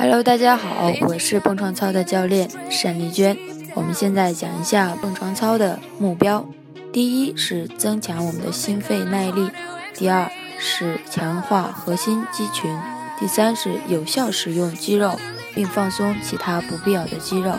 [0.00, 2.48] hello 大家好，我是蹦床操的教练
[2.84, 3.36] 单丽娟。
[3.74, 6.48] 我们现在讲一下蹦床操的目标，
[6.92, 9.50] 第一是增强我们的心肺耐力，
[9.94, 12.78] 第二是强化核心肌群，
[13.18, 15.18] 第三是有效使用肌肉，
[15.52, 17.50] 并放松其他不必要的肌肉。